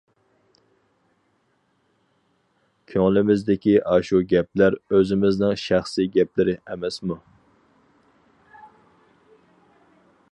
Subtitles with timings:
[2.93, 7.19] كۆڭلىمىزدىكى ئاشۇ گەپلەر ئۆزىمىزنىڭ شەخسى گەپلىرى ئەمەسمۇ؟!